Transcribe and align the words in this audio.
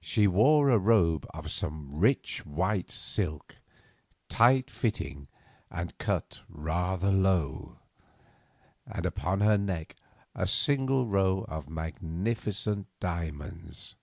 She 0.00 0.28
wore 0.28 0.70
a 0.70 0.78
robe 0.78 1.26
of 1.34 1.50
some 1.50 1.92
rich 1.98 2.46
white 2.46 2.92
silk, 2.92 3.56
tight 4.28 4.70
fitting 4.70 5.26
and 5.68 5.98
cut 5.98 6.42
rather 6.48 7.10
low, 7.10 7.80
and 8.86 9.04
upon 9.04 9.40
her 9.40 9.58
neck 9.58 9.96
a 10.32 10.46
single 10.46 11.08
row 11.08 11.44
of 11.48 11.68
magnificent 11.68 12.86
diamonds. 13.00 13.96